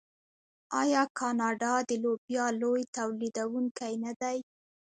[0.81, 4.37] آیا کاناډا د لوبیا لوی تولیدونکی نه دی؟